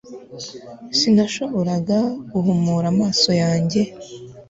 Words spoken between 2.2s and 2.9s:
guhumura